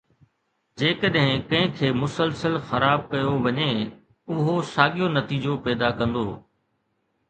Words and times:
جيڪڏهن 0.81 1.43
ڪنهن 1.51 1.75
کي 1.81 1.91
مسلسل 2.05 2.57
خراب 2.71 3.07
ڪيو 3.13 3.37
وڃي، 3.45 3.71
اهو 4.33 4.59
ساڳيو 4.75 5.15
نتيجو 5.17 5.63
پيدا 5.67 5.97
ڪندو 5.99 6.27